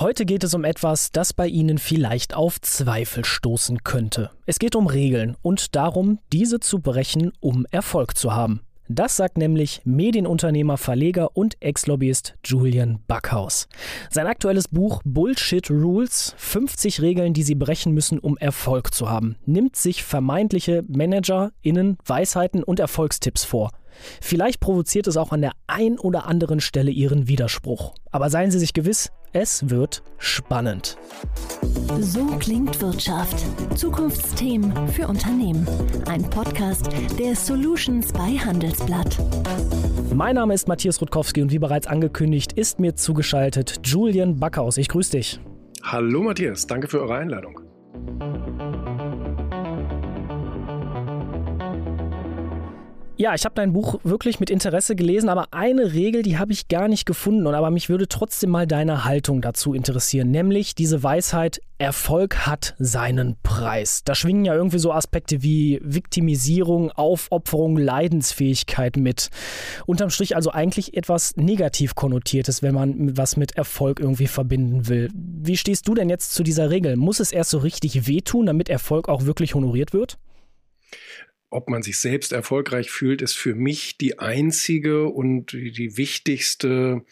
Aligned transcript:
Heute 0.00 0.24
geht 0.24 0.44
es 0.44 0.54
um 0.54 0.64
etwas, 0.64 1.12
das 1.12 1.34
bei 1.34 1.46
Ihnen 1.46 1.76
vielleicht 1.76 2.34
auf 2.34 2.58
Zweifel 2.62 3.22
stoßen 3.22 3.84
könnte. 3.84 4.30
Es 4.46 4.58
geht 4.58 4.74
um 4.74 4.86
Regeln 4.86 5.36
und 5.42 5.76
darum, 5.76 6.20
diese 6.32 6.58
zu 6.58 6.78
brechen, 6.78 7.32
um 7.40 7.66
Erfolg 7.70 8.16
zu 8.16 8.32
haben. 8.32 8.62
Das 8.88 9.18
sagt 9.18 9.36
nämlich 9.36 9.82
Medienunternehmer, 9.84 10.78
Verleger 10.78 11.36
und 11.36 11.60
Ex-Lobbyist 11.60 12.34
Julian 12.42 13.00
Backhaus. 13.08 13.68
Sein 14.08 14.26
aktuelles 14.26 14.68
Buch 14.68 15.02
Bullshit 15.04 15.70
Rules, 15.70 16.34
50 16.38 17.02
Regeln, 17.02 17.34
die 17.34 17.42
Sie 17.42 17.54
brechen 17.54 17.92
müssen, 17.92 18.18
um 18.18 18.38
Erfolg 18.38 18.94
zu 18.94 19.10
haben, 19.10 19.36
nimmt 19.44 19.76
sich 19.76 20.02
vermeintliche 20.02 20.82
ManagerInnen, 20.88 21.98
Weisheiten 22.06 22.62
und 22.62 22.80
Erfolgstipps 22.80 23.44
vor. 23.44 23.70
Vielleicht 24.22 24.60
provoziert 24.60 25.08
es 25.08 25.18
auch 25.18 25.32
an 25.32 25.42
der 25.42 25.52
ein 25.66 25.98
oder 25.98 26.26
anderen 26.26 26.60
Stelle 26.60 26.90
Ihren 26.90 27.28
Widerspruch. 27.28 27.92
Aber 28.10 28.30
seien 28.30 28.50
Sie 28.50 28.58
sich 28.58 28.72
gewiss, 28.72 29.10
es 29.32 29.70
wird 29.70 30.02
spannend. 30.18 30.96
So 32.00 32.26
klingt 32.38 32.80
Wirtschaft. 32.80 33.44
Zukunftsthemen 33.76 34.88
für 34.88 35.06
Unternehmen. 35.06 35.66
Ein 36.06 36.22
Podcast 36.28 36.88
der 37.18 37.36
Solutions 37.36 38.12
bei 38.12 38.38
Handelsblatt. 38.38 39.18
Mein 40.14 40.34
Name 40.34 40.54
ist 40.54 40.66
Matthias 40.66 41.00
Rutkowski 41.00 41.42
und 41.42 41.52
wie 41.52 41.58
bereits 41.58 41.86
angekündigt, 41.86 42.52
ist 42.54 42.80
mir 42.80 42.96
zugeschaltet 42.96 43.80
Julian 43.84 44.38
Backhaus. 44.38 44.76
Ich 44.76 44.88
grüße 44.88 45.12
dich. 45.12 45.40
Hallo 45.82 46.22
Matthias, 46.22 46.66
danke 46.66 46.88
für 46.88 47.00
eure 47.00 47.14
Einladung. 47.14 47.60
Ja, 53.20 53.34
ich 53.34 53.44
habe 53.44 53.54
dein 53.54 53.74
Buch 53.74 54.00
wirklich 54.02 54.40
mit 54.40 54.48
Interesse 54.48 54.96
gelesen, 54.96 55.28
aber 55.28 55.48
eine 55.50 55.92
Regel, 55.92 56.22
die 56.22 56.38
habe 56.38 56.54
ich 56.54 56.68
gar 56.68 56.88
nicht 56.88 57.04
gefunden. 57.04 57.46
Und 57.46 57.54
aber 57.54 57.70
mich 57.70 57.90
würde 57.90 58.08
trotzdem 58.08 58.48
mal 58.48 58.66
deine 58.66 59.04
Haltung 59.04 59.42
dazu 59.42 59.74
interessieren, 59.74 60.30
nämlich 60.30 60.74
diese 60.74 61.02
Weisheit, 61.02 61.60
Erfolg 61.76 62.46
hat 62.46 62.74
seinen 62.78 63.36
Preis. 63.42 64.04
Da 64.04 64.14
schwingen 64.14 64.46
ja 64.46 64.54
irgendwie 64.54 64.78
so 64.78 64.90
Aspekte 64.90 65.42
wie 65.42 65.82
Viktimisierung, 65.84 66.92
Aufopferung, 66.92 67.76
Leidensfähigkeit 67.76 68.96
mit. 68.96 69.28
Unterm 69.84 70.08
Strich 70.08 70.34
also 70.34 70.50
eigentlich 70.52 70.96
etwas 70.96 71.36
negativ 71.36 71.94
konnotiertes, 71.94 72.62
wenn 72.62 72.74
man 72.74 73.18
was 73.18 73.36
mit 73.36 73.54
Erfolg 73.54 74.00
irgendwie 74.00 74.28
verbinden 74.28 74.88
will. 74.88 75.10
Wie 75.12 75.58
stehst 75.58 75.86
du 75.88 75.92
denn 75.94 76.08
jetzt 76.08 76.32
zu 76.32 76.42
dieser 76.42 76.70
Regel? 76.70 76.96
Muss 76.96 77.20
es 77.20 77.32
erst 77.32 77.50
so 77.50 77.58
richtig 77.58 78.06
wehtun, 78.06 78.46
damit 78.46 78.70
Erfolg 78.70 79.10
auch 79.10 79.26
wirklich 79.26 79.54
honoriert 79.54 79.92
wird? 79.92 80.16
Ob 81.50 81.68
man 81.68 81.82
sich 81.82 81.98
selbst 81.98 82.32
erfolgreich 82.32 82.90
fühlt, 82.90 83.22
ist 83.22 83.36
für 83.36 83.54
mich 83.54 83.98
die 83.98 84.18
einzige 84.18 85.06
und 85.06 85.52
die 85.52 85.96
wichtigste 85.96 87.02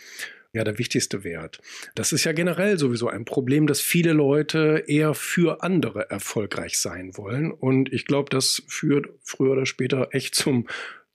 ja 0.52 0.64
der 0.64 0.78
wichtigste 0.78 1.24
Wert. 1.24 1.60
Das 1.94 2.12
ist 2.12 2.24
ja 2.24 2.32
generell 2.32 2.78
sowieso 2.78 3.08
ein 3.08 3.24
Problem, 3.24 3.66
dass 3.66 3.80
viele 3.80 4.12
Leute 4.12 4.84
eher 4.86 5.14
für 5.14 5.62
andere 5.62 6.10
erfolgreich 6.10 6.78
sein 6.78 7.16
wollen. 7.16 7.52
Und 7.52 7.92
ich 7.92 8.06
glaube, 8.06 8.30
das 8.30 8.62
führt 8.66 9.08
früher 9.22 9.52
oder 9.52 9.66
später 9.66 10.08
echt 10.12 10.34
zum 10.34 10.66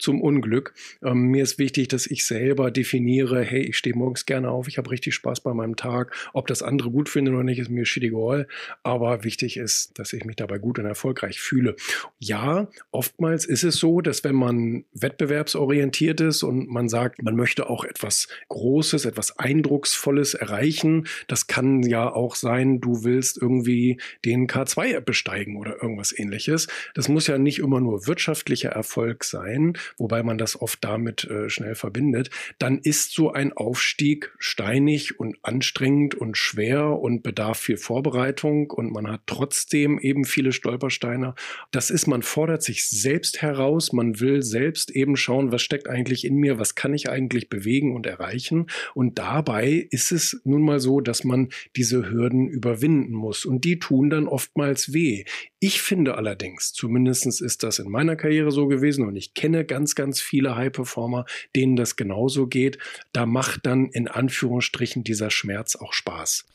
zum 0.03 0.21
Unglück. 0.21 0.73
Ähm, 1.01 1.27
mir 1.27 1.43
ist 1.43 1.57
wichtig, 1.57 1.87
dass 1.87 2.05
ich 2.05 2.25
selber 2.25 2.71
definiere, 2.71 3.41
hey, 3.41 3.61
ich 3.61 3.77
stehe 3.77 3.95
morgens 3.95 4.25
gerne 4.25 4.51
auf, 4.51 4.67
ich 4.67 4.77
habe 4.77 4.91
richtig 4.91 5.15
Spaß 5.15 5.39
bei 5.39 5.53
meinem 5.53 5.77
Tag. 5.77 6.13
Ob 6.33 6.45
das 6.47 6.61
andere 6.61 6.91
gut 6.91 7.07
finden 7.07 7.33
oder 7.33 7.43
nicht, 7.43 7.59
ist 7.59 7.69
mir 7.69 7.85
shit 7.85 8.03
egal. 8.03 8.47
Aber 8.83 9.23
wichtig 9.23 9.57
ist, 9.57 9.97
dass 9.97 10.11
ich 10.11 10.25
mich 10.25 10.35
dabei 10.35 10.57
gut 10.57 10.77
und 10.77 10.85
erfolgreich 10.85 11.39
fühle. 11.39 11.75
Ja, 12.19 12.67
oftmals 12.91 13.45
ist 13.45 13.63
es 13.63 13.77
so, 13.77 14.01
dass 14.01 14.23
wenn 14.25 14.35
man 14.35 14.83
wettbewerbsorientiert 14.93 16.19
ist 16.19 16.43
und 16.43 16.69
man 16.69 16.89
sagt, 16.89 17.23
man 17.23 17.37
möchte 17.37 17.69
auch 17.69 17.85
etwas 17.85 18.27
Großes, 18.49 19.05
etwas 19.05 19.39
Eindrucksvolles 19.39 20.33
erreichen, 20.33 21.07
das 21.29 21.47
kann 21.47 21.81
ja 21.81 22.11
auch 22.11 22.35
sein, 22.35 22.81
du 22.81 23.05
willst 23.05 23.41
irgendwie 23.41 24.01
den 24.25 24.47
K2 24.47 24.99
besteigen 24.99 25.55
oder 25.55 25.81
irgendwas 25.81 26.17
ähnliches. 26.17 26.67
Das 26.93 27.07
muss 27.07 27.27
ja 27.27 27.37
nicht 27.37 27.59
immer 27.59 27.79
nur 27.79 28.05
wirtschaftlicher 28.05 28.69
Erfolg 28.69 29.23
sein, 29.23 29.77
wobei 29.97 30.23
man 30.23 30.37
das 30.37 30.59
oft 30.59 30.83
damit 30.83 31.25
äh, 31.25 31.49
schnell 31.49 31.75
verbindet, 31.75 32.29
dann 32.59 32.79
ist 32.79 33.13
so 33.13 33.31
ein 33.31 33.53
Aufstieg 33.53 34.33
steinig 34.37 35.19
und 35.19 35.37
anstrengend 35.41 36.15
und 36.15 36.37
schwer 36.37 36.99
und 36.99 37.23
bedarf 37.23 37.59
viel 37.59 37.77
Vorbereitung 37.77 38.71
und 38.71 38.91
man 38.91 39.09
hat 39.09 39.21
trotzdem 39.25 39.99
eben 39.99 40.25
viele 40.25 40.51
Stolpersteine. 40.51 41.35
Das 41.71 41.89
ist, 41.89 42.07
man 42.07 42.21
fordert 42.21 42.63
sich 42.63 42.85
selbst 42.87 43.41
heraus, 43.41 43.93
man 43.93 44.19
will 44.19 44.41
selbst 44.41 44.91
eben 44.91 45.15
schauen, 45.15 45.51
was 45.51 45.61
steckt 45.61 45.87
eigentlich 45.87 46.25
in 46.25 46.35
mir, 46.35 46.59
was 46.59 46.75
kann 46.75 46.93
ich 46.93 47.09
eigentlich 47.09 47.49
bewegen 47.49 47.95
und 47.95 48.05
erreichen. 48.05 48.67
Und 48.93 49.19
dabei 49.19 49.87
ist 49.89 50.11
es 50.11 50.41
nun 50.43 50.63
mal 50.63 50.79
so, 50.79 51.01
dass 51.01 51.23
man 51.23 51.49
diese 51.75 52.09
Hürden 52.09 52.47
überwinden 52.47 53.13
muss 53.13 53.45
und 53.45 53.63
die 53.65 53.79
tun 53.79 54.09
dann 54.09 54.27
oftmals 54.27 54.93
weh. 54.93 55.25
Ich 55.59 55.81
finde 55.81 56.17
allerdings, 56.17 56.73
zumindest 56.73 57.25
ist 57.25 57.63
das 57.63 57.79
in 57.79 57.89
meiner 57.89 58.15
Karriere 58.15 58.51
so 58.51 58.67
gewesen 58.67 59.07
und 59.07 59.15
ich 59.15 59.33
kenne 59.33 59.65
ganz, 59.73 59.95
ganz 59.95 60.21
viele 60.21 60.55
High-Performer, 60.55 61.25
denen 61.55 61.75
das 61.75 61.95
genauso 61.95 62.45
geht. 62.45 62.77
Da 63.11 63.25
macht 63.25 63.65
dann 63.65 63.87
in 63.87 64.07
Anführungsstrichen 64.07 65.03
dieser 65.03 65.31
Schmerz 65.31 65.75
auch 65.75 65.93
Spaß. 65.93 66.45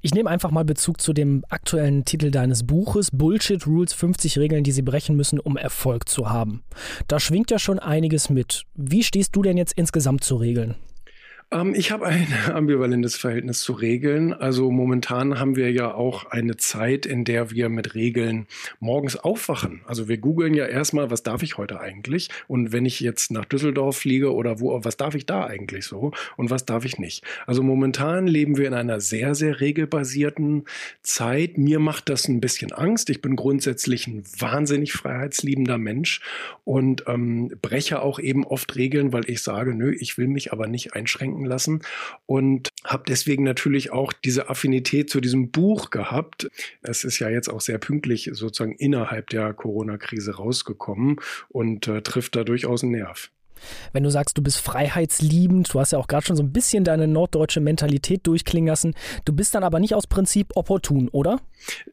Ich 0.00 0.14
nehme 0.14 0.30
einfach 0.30 0.52
mal 0.52 0.64
Bezug 0.64 1.00
zu 1.00 1.12
dem 1.12 1.44
aktuellen 1.48 2.04
Titel 2.04 2.30
deines 2.30 2.64
Buches, 2.64 3.10
Bullshit 3.10 3.66
Rules 3.66 3.92
50 3.92 4.38
Regeln, 4.38 4.62
die 4.62 4.70
Sie 4.70 4.82
brechen 4.82 5.16
müssen, 5.16 5.40
um 5.40 5.56
Erfolg 5.56 6.08
zu 6.08 6.30
haben. 6.30 6.62
Da 7.08 7.18
schwingt 7.18 7.50
ja 7.50 7.58
schon 7.58 7.80
einiges 7.80 8.30
mit. 8.30 8.62
Wie 8.76 9.02
stehst 9.02 9.34
du 9.34 9.42
denn 9.42 9.56
jetzt 9.56 9.72
insgesamt 9.72 10.22
zu 10.22 10.36
Regeln? 10.36 10.76
Ähm, 11.52 11.74
ich 11.74 11.92
habe 11.92 12.06
ein 12.06 12.26
ambivalentes 12.52 13.16
Verhältnis 13.16 13.60
zu 13.60 13.74
Regeln. 13.74 14.32
Also 14.32 14.70
momentan 14.70 15.38
haben 15.38 15.54
wir 15.54 15.70
ja 15.70 15.94
auch 15.94 16.24
eine 16.30 16.56
Zeit, 16.56 17.04
in 17.06 17.24
der 17.24 17.50
wir 17.50 17.68
mit 17.68 17.94
Regeln 17.94 18.46
morgens 18.80 19.16
aufwachen. 19.16 19.82
Also 19.86 20.08
wir 20.08 20.16
googeln 20.18 20.54
ja 20.54 20.66
erstmal, 20.66 21.10
was 21.10 21.22
darf 21.22 21.42
ich 21.42 21.58
heute 21.58 21.80
eigentlich? 21.80 22.30
Und 22.48 22.72
wenn 22.72 22.86
ich 22.86 23.00
jetzt 23.00 23.30
nach 23.30 23.44
Düsseldorf 23.44 23.98
fliege 23.98 24.32
oder 24.32 24.60
wo, 24.60 24.82
was 24.82 24.96
darf 24.96 25.14
ich 25.14 25.26
da 25.26 25.46
eigentlich 25.46 25.84
so? 25.84 26.12
Und 26.36 26.50
was 26.50 26.64
darf 26.64 26.84
ich 26.84 26.98
nicht? 26.98 27.24
Also 27.46 27.62
momentan 27.62 28.26
leben 28.26 28.56
wir 28.56 28.66
in 28.66 28.74
einer 28.74 29.00
sehr, 29.00 29.34
sehr 29.34 29.60
regelbasierten 29.60 30.64
Zeit. 31.02 31.58
Mir 31.58 31.78
macht 31.78 32.08
das 32.08 32.28
ein 32.28 32.40
bisschen 32.40 32.72
Angst. 32.72 33.10
Ich 33.10 33.20
bin 33.20 33.36
grundsätzlich 33.36 34.06
ein 34.06 34.22
wahnsinnig 34.38 34.92
freiheitsliebender 34.92 35.78
Mensch 35.78 36.20
und 36.64 37.04
ähm, 37.06 37.52
breche 37.60 38.00
auch 38.00 38.18
eben 38.18 38.44
oft 38.44 38.74
Regeln, 38.76 39.12
weil 39.12 39.28
ich 39.28 39.42
sage, 39.42 39.74
nö, 39.74 39.94
ich 39.98 40.16
will 40.16 40.28
mich 40.28 40.52
aber 40.52 40.66
nicht 40.66 40.94
einschränken 40.94 41.41
wirken 41.42 41.44
lassen 41.44 41.82
und 42.26 42.68
habe 42.84 43.04
deswegen 43.06 43.44
natürlich 43.44 43.92
auch 43.92 44.12
diese 44.12 44.48
Affinität 44.48 45.10
zu 45.10 45.20
diesem 45.20 45.50
Buch 45.50 45.90
gehabt. 45.90 46.48
Es 46.82 47.04
ist 47.04 47.18
ja 47.18 47.28
jetzt 47.28 47.48
auch 47.48 47.60
sehr 47.60 47.78
pünktlich 47.78 48.30
sozusagen 48.32 48.74
innerhalb 48.74 49.30
der 49.30 49.52
Corona-Krise 49.54 50.36
rausgekommen 50.36 51.16
und 51.48 51.88
äh, 51.88 52.02
trifft 52.02 52.36
da 52.36 52.44
durchaus 52.44 52.82
einen 52.82 52.92
Nerv. 52.92 53.30
Wenn 53.92 54.02
du 54.02 54.10
sagst, 54.10 54.36
du 54.38 54.42
bist 54.42 54.58
freiheitsliebend, 54.58 55.72
du 55.72 55.80
hast 55.80 55.92
ja 55.92 55.98
auch 55.98 56.08
gerade 56.08 56.26
schon 56.26 56.36
so 56.36 56.42
ein 56.42 56.52
bisschen 56.52 56.84
deine 56.84 57.08
norddeutsche 57.08 57.60
Mentalität 57.60 58.26
durchklingen 58.26 58.68
lassen, 58.68 58.94
du 59.24 59.32
bist 59.32 59.54
dann 59.54 59.64
aber 59.64 59.80
nicht 59.80 59.94
aus 59.94 60.06
Prinzip 60.06 60.52
opportun, 60.54 61.08
oder? 61.08 61.40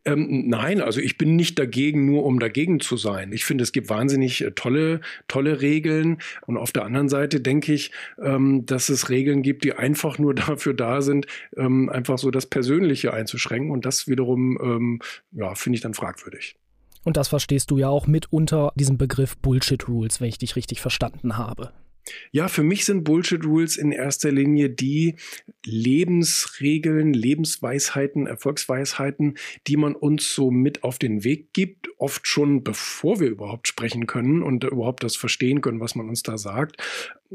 Ähm, 0.06 0.48
nein, 0.48 0.82
also 0.82 1.00
ich 1.00 1.18
bin 1.18 1.36
nicht 1.36 1.60
dagegen, 1.60 2.06
nur 2.06 2.26
um 2.26 2.40
dagegen 2.40 2.80
zu 2.80 2.98
sein. 2.98 3.32
Ich 3.32 3.46
finde, 3.46 3.64
es 3.64 3.72
gibt 3.72 3.90
wahnsinnig 3.90 4.42
äh, 4.44 4.52
tolle, 4.52 5.02
tolle 5.28 5.62
Regeln. 5.62 6.18
Und 6.46 6.58
auf 6.58 6.72
der 6.72 6.86
anderen 6.86 7.10
Seite 7.10 7.42
denke 7.42 7.74
ich, 7.74 7.92
ähm, 8.22 8.66
dass 8.66 8.90
es 8.90 9.10
Regeln 9.10 9.42
gibt, 9.42 9.64
die 9.64 9.74
einfach 9.74 10.18
nur 10.18 10.34
dafür 10.36 10.74
da 10.74 11.02
sind, 11.02 11.28
ähm, 11.56 11.90
einfach 11.90 12.18
so 12.18 12.32
das 12.32 12.46
Persönliche 12.46 13.14
einzuschränken. 13.14 13.72
Und 13.72 13.86
das 13.86 14.08
wiederum, 14.08 14.58
ähm, 14.62 15.02
ja, 15.32 15.56
finde 15.56 15.76
ich 15.76 15.82
dann 15.82 15.94
fragwürdig. 15.94 16.56
Und 17.04 17.18
das 17.18 17.28
verstehst 17.28 17.72
du 17.72 17.78
ja 17.78 17.90
auch 17.90 18.08
mit 18.08 18.32
unter 18.32 18.72
diesem 18.76 18.98
Begriff 18.98 19.38
Bullshit 19.38 19.88
Rules, 19.88 20.20
wenn 20.22 20.30
ich 20.30 20.38
dich 20.38 20.56
richtig 20.56 20.82
verstanden 20.82 21.38
habe. 21.38 21.72
Ja, 22.32 22.48
für 22.48 22.64
mich 22.64 22.86
sind 22.86 23.04
Bullshit 23.04 23.44
Rules 23.44 23.78
in 23.78 23.92
erster 23.92 24.32
Linie 24.32 24.70
die 24.70 25.16
Lebensregeln, 25.66 27.14
Lebensweisheiten, 27.14 28.28
Erfolgsweisheiten, 28.28 29.38
die 29.68 29.78
man 29.78 29.96
uns 29.96 30.34
so 30.34 30.52
mit 30.52 30.84
auf 30.84 31.00
den 31.00 31.24
Weg 31.24 31.54
gibt, 31.54 31.90
oft 31.98 32.28
schon 32.28 32.64
bevor 32.64 33.20
wir 33.20 33.28
überhaupt 33.28 33.68
sprechen 33.68 34.08
können 34.08 34.44
und 34.44 34.64
überhaupt 34.64 35.04
das 35.04 35.16
verstehen 35.16 35.62
können, 35.62 35.80
was 35.80 35.96
man 35.96 36.10
uns 36.10 36.24
da 36.24 36.38
sagt. 36.38 36.78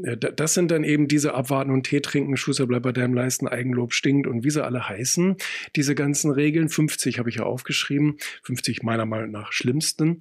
Äh, 0.03 0.17
das 0.17 0.53
sind 0.53 0.71
dann 0.71 0.83
eben 0.83 1.07
diese 1.07 1.33
Abwarten 1.33 1.71
und 1.71 1.83
Tee 1.83 2.01
trinken, 2.01 2.37
Schuster 2.37 2.67
bleibt 2.67 2.83
bei 2.83 2.91
deinem 2.91 3.13
Leisten, 3.13 3.47
Eigenlob 3.47 3.93
stinkt 3.93 4.27
und 4.27 4.43
wie 4.43 4.49
sie 4.49 4.63
alle 4.63 4.87
heißen. 4.87 5.35
Diese 5.75 5.95
ganzen 5.95 6.31
Regeln, 6.31 6.69
50 6.69 7.19
habe 7.19 7.29
ich 7.29 7.35
ja 7.35 7.43
aufgeschrieben, 7.43 8.17
50 8.43 8.83
meiner 8.83 9.05
Meinung 9.05 9.31
nach 9.31 9.51
schlimmsten. 9.51 10.19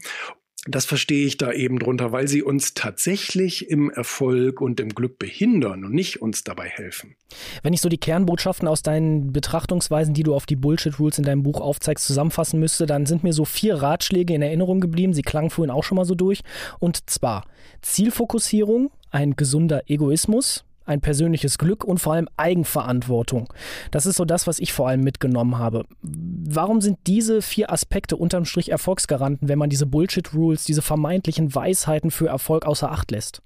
Das 0.67 0.87
verstehe 0.87 1.27
ich 1.27 1.37
da 1.37 1.53
eben 1.53 1.79
drunter, 1.79 2.13
weil 2.13 2.27
sie 2.27 2.43
uns 2.43 2.73
tatsächlich 2.73 3.69
im 3.69 3.91
Erfolg 3.91 4.63
und 4.63 4.81
im 4.81 4.95
Glück 4.95 5.19
behindern 5.19 5.85
und 5.85 5.93
nicht 5.93 6.23
uns 6.23 6.43
dabei 6.43 6.69
helfen. 6.69 7.17
Wenn 7.63 7.75
ich 7.75 7.83
so 7.83 7.91
die 7.91 7.99
Kernbotschaften 7.99 8.67
aus 8.67 8.83
deinen 8.83 9.33
Betrachtungsweisen, 9.33 10.15
die 10.15 10.23
du 10.23 10.35
auf 10.35 10.47
die 10.47 10.57
Bullshit 10.57 10.99
Rules 10.99 11.19
in 11.19 11.25
deinem 11.25 11.43
Buch 11.43 11.61
aufzeigst, 11.61 12.07
zusammenfassen 12.07 12.61
müsste, 12.61 12.87
dann 12.87 13.05
sind 13.05 13.25
mir 13.25 13.35
so 13.35 13.45
vier 13.45 13.77
Ratschläge 13.77 14.35
in 14.35 14.41
Erinnerung 14.41 14.81
geblieben. 14.81 15.13
Sie 15.13 15.23
klangen 15.23 15.51
vorhin 15.51 15.71
auch 15.71 15.85
schon 15.85 15.97
mal 15.97 16.07
so 16.07 16.15
durch. 16.15 16.41
Und 16.79 17.11
zwar 17.11 17.45
Zielfokussierung, 17.83 18.91
ein 19.11 19.37
gesunder 19.37 19.83
Egoismus, 19.91 20.65
ein 20.85 21.01
persönliches 21.01 21.59
Glück 21.59 21.85
und 21.85 21.99
vor 21.99 22.15
allem 22.15 22.29
Eigenverantwortung. 22.37 23.53
Das 23.91 24.07
ist 24.07 24.17
so 24.17 24.25
das, 24.25 24.47
was 24.47 24.59
ich 24.59 24.73
vor 24.73 24.89
allem 24.89 25.03
mitgenommen 25.03 25.59
habe. 25.59 25.85
Warum 26.03 26.81
sind 26.81 26.99
diese 27.07 27.43
vier 27.43 27.73
Aspekte 27.73 28.17
unterm 28.17 28.45
Strich 28.45 28.71
Erfolgsgaranten, 28.71 29.49
wenn 29.49 29.59
man 29.59 29.71
diese 29.71 29.87
Bullshit-Rules, 29.87 30.65
diese 30.65 30.83
vermeintlichen 30.83 31.55
Weisheiten 31.55 32.11
für 32.11 32.29
Erfolg 32.29 32.67
außer 32.67 32.91
Acht 32.91 33.11
lässt? 33.11 33.43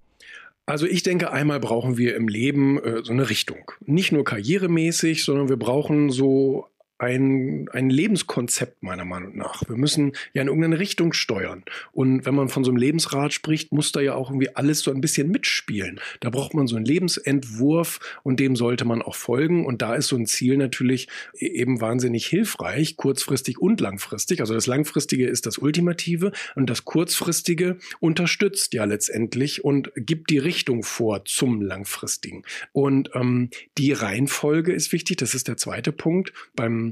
Also 0.67 0.87
ich 0.87 1.03
denke, 1.03 1.33
einmal 1.33 1.61
brauchen 1.61 1.97
wir 1.97 2.15
im 2.15 2.29
Leben 2.29 2.79
äh, 2.83 3.03
so 3.03 3.13
eine 3.13 3.31
Richtung. 3.31 3.73
Nicht 3.87 4.13
nur 4.13 4.25
karrieremäßig, 4.25 5.25
sondern 5.25 5.49
wir 5.49 5.57
brauchen 5.57 6.11
so 6.11 6.67
ein, 6.99 7.69
ein 7.73 7.91
Lebenskonzept 7.91 8.83
meiner 8.83 9.05
Meinung 9.05 9.37
nach. 9.37 9.63
Wir 9.69 9.77
müssen 9.77 10.13
ja 10.33 10.43
in 10.43 10.49
irgendeine 10.49 10.81
Richtung 10.81 11.13
steuern. 11.13 11.63
Und 11.93 12.27
wenn 12.27 12.35
man 12.35 12.49
von 12.49 12.65
so 12.65 12.71
einem 12.71 12.77
Lebensrat 12.77 13.33
spricht, 13.33 13.73
muss 13.73 13.93
da 13.93 14.01
ja 14.01 14.15
auch 14.15 14.31
irgendwie 14.31 14.55
alles 14.57 14.81
so 14.81 14.91
ein 14.91 15.01
bisschen 15.01 15.31
mitspielen. 15.31 16.01
Da 16.21 16.31
braucht 16.31 16.55
man 16.55 16.67
so 16.67 16.75
einen 16.75 16.85
Lebensentwurf 16.85 18.01
und 18.25 18.41
dem 18.41 18.57
sollte 18.57 18.85
man 18.85 19.01
auch 19.01 19.15
folgen. 19.15 19.65
Und 19.65 19.81
da 19.81 19.95
ist 19.95 20.09
so 20.09 20.17
ein 20.17 20.27
Ziel 20.27 20.57
natürlich 20.57 21.09
e-, 21.35 21.47
eben 21.47 21.81
wahnsinnig 21.81 22.27
hilfreich, 22.27 22.97
kurzfristig 22.97 23.59
und 23.59 23.81
langfristig. 23.81 24.41
Also 24.41 24.55
das 24.55 24.67
Langfristige 24.67 25.29
ist 25.29 25.47
das 25.47 25.59
Ultimative 25.59 26.33
und 26.57 26.69
das 26.69 26.85
Kurzfristige 26.85 27.79
unterstützt 28.01 28.75
ja 28.75 28.85
letztendlich 28.85 29.65
und 29.65 29.93
gibt 29.95 30.31
die 30.31 30.39
Richtung 30.39 30.83
vor 30.83 31.25
zum 31.25 31.63
Langfristigen. 31.63 32.43
Und 32.73 33.11
ähm, 33.15 33.51
die 33.79 33.93
Reihenfolge 33.93 34.73
ist 34.73 34.93
wichtig. 34.93 35.19
Das 35.19 35.35
ist 35.35 35.47
der 35.47 35.57
zweite 35.57 35.93
Punkt. 35.93 36.33
Beim 36.57 36.88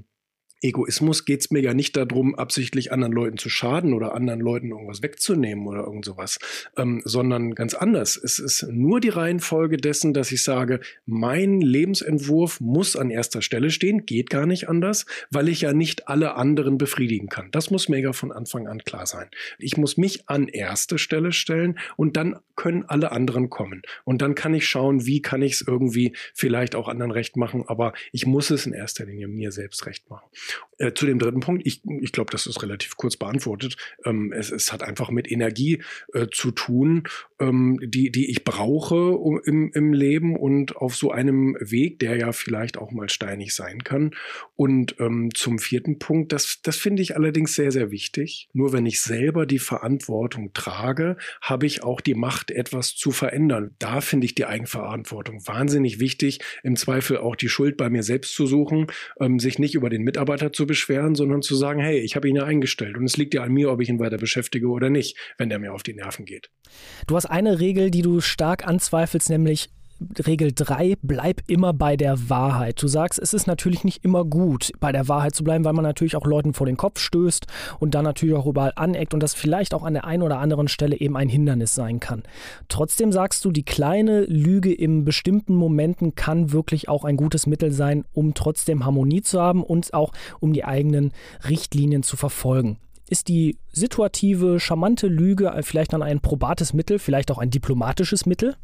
Egoismus 0.62 1.25
geht 1.25 1.41
es 1.41 1.50
mir 1.50 1.61
ja 1.61 1.75
nicht 1.75 1.97
darum, 1.97 2.35
absichtlich 2.35 2.93
anderen 2.93 3.12
Leuten 3.12 3.37
zu 3.37 3.49
schaden 3.49 3.93
oder 3.93 4.14
anderen 4.14 4.41
Leuten 4.41 4.70
irgendwas 4.70 5.03
wegzunehmen 5.03 5.67
oder 5.67 5.85
irgend 5.85 6.05
sowas, 6.05 6.38
ähm, 6.76 7.03
sondern 7.05 7.55
ganz 7.55 7.75
anders. 7.75 8.17
Es 8.17 8.38
ist 8.38 8.67
nur 8.70 9.00
die 9.00 9.11
Reihenfolge 9.11 9.76
dessen, 9.76 10.14
dass 10.14 10.32
ich 10.32 10.43
sage, 10.43 10.81
mein 11.05 11.61
Lebensentwurf 11.61 12.61
muss 12.61 12.97
an 12.97 13.11
erster 13.11 13.43
Stelle 13.43 13.70
stehen, 13.70 14.06
geht 14.06 14.31
gar 14.31 14.47
nicht 14.47 14.69
anders, 14.69 15.05
weil 15.31 15.49
ich 15.49 15.61
ja 15.61 15.73
nicht 15.73 16.08
alle 16.08 16.35
anderen 16.37 16.79
befriedigen 16.79 17.29
kann. 17.29 17.50
Das 17.50 17.70
muss 17.70 17.88
mega 17.88 18.12
von 18.12 18.32
Anfang 18.32 18.67
an 18.67 18.79
klar 18.79 19.06
sein. 19.06 19.29
Ich 19.59 19.76
muss 19.76 19.97
mich 19.97 20.29
an 20.29 20.49
erste 20.49 20.99
Stelle 20.99 21.32
stellen 21.32 21.79
und 21.97 22.17
dann 22.17 22.37
können 22.56 22.85
alle 22.87 23.12
anderen 23.12 23.50
kommen. 23.50 23.82
Und 24.05 24.23
dann 24.23 24.35
kann 24.35 24.55
ich 24.55 24.67
schauen, 24.67 25.05
wie 25.05 25.20
kann 25.20 25.43
ich 25.43 25.55
es 25.55 25.64
irgendwie 25.67 26.17
vielleicht 26.35 26.75
auch 26.75 26.88
anderen 26.88 27.12
recht 27.12 27.37
machen, 27.37 27.64
aber 27.67 27.93
ich 28.12 28.26
muss 28.26 28.50
es 28.50 28.67
in 28.67 28.73
erster 28.73 29.05
Linie 29.05 29.29
mir 29.29 29.52
selbst 29.52 29.87
recht 29.87 30.09
machen. 30.09 30.26
Äh, 30.79 30.93
zu 30.93 31.07
dem 31.07 31.19
dritten 31.19 31.41
Punkt, 31.41 31.67
ich, 31.67 31.81
ich 32.01 32.13
glaube, 32.13 32.31
das 32.31 32.47
ist 32.47 32.63
relativ 32.63 32.97
kurz 32.97 33.17
beantwortet. 33.17 33.77
Ähm, 34.05 34.33
es, 34.33 34.51
es 34.51 34.73
hat 34.73 34.83
einfach 34.83 35.11
mit 35.11 35.31
Energie 35.31 35.83
äh, 36.13 36.27
zu 36.31 36.51
tun, 36.51 37.05
ähm, 37.41 37.79
die, 37.83 38.11
die 38.11 38.31
ich 38.31 38.45
brauche 38.45 39.13
um, 39.13 39.41
im, 39.43 39.71
im 39.73 39.93
Leben 39.95 40.37
und 40.37 40.77
auf 40.77 40.95
so 40.95 41.11
einem 41.11 41.57
Weg, 41.61 41.99
der 42.01 42.17
ja 42.17 42.33
vielleicht 42.33 42.77
auch 42.77 42.93
mal 42.93 43.09
steinig 43.09 43.55
sein 43.55 43.85
kann. 43.85 44.11
Und 44.55 44.97
ähm, 45.01 45.31
zum 45.35 45.59
vierten 45.59 45.99
Punkt, 45.99 46.33
das, 46.33 46.61
das 46.63 46.77
finde 46.77 47.03
ich 47.03 47.17
allerdings 47.17 47.55
sehr, 47.55 47.73
sehr 47.73 47.91
wichtig. 47.91 48.49
Nur 48.53 48.75
wenn 48.75 48.85
ich 48.85 49.01
selber 49.01 49.47
die 49.47 49.59
Verantwortung 49.59 50.53
trage, 50.53 51.17
habe 51.41 51.65
ich 51.65 51.83
auch 51.83 52.03
die 52.03 52.15
Macht, 52.15 52.51
etwas 52.51 52.95
zu 52.95 53.13
verändern. 53.13 53.75
Da 53.79 54.03
finde 54.03 54.27
ich 54.27 54.35
die 54.35 54.45
Eigenverantwortung 54.45 55.47
wahnsinnig 55.47 56.01
wichtig. 56.01 56.41
Im 56.63 56.77
Zweifel 56.77 57.17
auch 57.17 57.37
die 57.37 57.49
Schuld 57.49 57.79
bei 57.79 57.89
mir 57.89 58.03
selbst 58.03 58.35
zu 58.35 58.47
suchen, 58.47 58.89
ähm, 59.21 59.39
sich 59.39 59.59
nicht 59.59 59.75
über 59.75 59.89
den 59.89 60.03
Mitarbeiter 60.03 60.36
Mitarbeiter 60.37 60.53
zu 60.53 60.67
beschweren, 60.67 61.15
sondern 61.15 61.43
zu 61.43 61.55
sagen, 61.55 61.81
hey, 61.81 61.99
ich 61.99 62.17
habe 62.17 62.29
ihn 62.29 62.37
ja 62.37 62.44
eingestellt 62.44 62.97
und 62.97 63.05
es 63.05 63.17
liegt 63.17 63.35
ja 63.35 63.43
an 63.43 63.53
mir, 63.53 63.71
ob 63.71 63.81
ich 63.81 63.88
ihn 63.88 63.99
weiter 63.99 64.19
beschäftige 64.19 64.69
oder 64.69 64.91
nicht, 64.91 65.17
wenn 65.38 65.49
der 65.49 65.59
mir 65.59 65.73
auf 65.73 65.83
die 65.83 65.94
Nerven 65.94 66.25
geht. 66.25 66.50
Du 67.06 67.17
hast 67.17 67.27
eine 67.27 67.61
Regel, 67.61 67.91
die 67.91 68.03
du 68.03 68.21
stark 68.21 68.67
anzweifelst, 68.67 69.31
nämlich 69.31 69.71
Regel 70.27 70.53
3, 70.55 70.97
bleib 71.03 71.43
immer 71.47 71.73
bei 71.73 71.97
der 71.97 72.29
Wahrheit. 72.29 72.83
Du 72.83 72.89
sagst, 72.89 73.19
es 73.19 73.33
ist 73.33 73.47
natürlich 73.47 73.83
nicht 73.83 74.05
immer 74.05 74.25
gut, 74.25 74.71
bei 74.79 74.93
der 74.93 75.09
Wahrheit 75.09 75.35
zu 75.35 75.43
bleiben, 75.43 75.65
weil 75.65 75.73
man 75.73 75.85
natürlich 75.85 76.17
auch 76.17 76.27
Leuten 76.27 76.53
vor 76.53 76.67
den 76.67 76.77
Kopf 76.77 77.01
stößt 77.01 77.47
und 77.79 77.95
dann 77.95 78.05
natürlich 78.05 78.35
auch 78.35 78.47
überall 78.47 78.73
aneckt 78.77 79.15
und 79.15 79.23
das 79.23 79.35
vielleicht 79.35 79.73
auch 79.73 79.85
an 79.85 79.95
der 79.95 80.05
einen 80.05 80.23
oder 80.23 80.39
anderen 80.39 80.69
Stelle 80.69 81.01
eben 81.01 81.17
ein 81.17 81.29
Hindernis 81.29 81.75
sein 81.75 82.01
kann. 82.01 82.23
Trotzdem 82.69 83.11
sagst 83.11 83.45
du, 83.45 83.51
die 83.51 83.65
kleine 83.65 84.23
Lüge 84.25 84.73
in 84.73 85.05
bestimmten 85.05 85.55
Momenten 85.55 86.15
kann 86.15 86.53
wirklich 86.53 86.89
auch 86.89 87.05
ein 87.05 87.17
gutes 87.17 87.47
Mittel 87.47 87.73
sein, 87.73 88.05
um 88.13 88.35
trotzdem 88.35 88.85
Harmonie 88.85 89.23
zu 89.23 89.41
haben 89.41 89.63
und 89.63 89.95
auch 89.95 90.13
um 90.41 90.53
die 90.53 90.65
eigenen 90.65 91.13
Richtlinien 91.49 92.03
zu 92.03 92.17
verfolgen. 92.17 92.79
Ist 93.09 93.29
die 93.29 93.57
situative, 93.73 94.59
charmante 94.59 95.07
Lüge 95.07 95.55
vielleicht 95.63 95.93
dann 95.93 96.03
ein 96.03 96.21
probates 96.21 96.75
Mittel, 96.75 96.99
vielleicht 96.99 97.31
auch 97.31 97.39
ein 97.39 97.51
diplomatisches 97.51 98.27
Mittel? 98.27 98.57